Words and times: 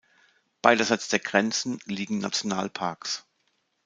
Beiderseits 0.63 1.09
der 1.09 1.19
Grenzen 1.19 1.77
liegen 1.85 2.17
Nationalparks. 2.17 3.23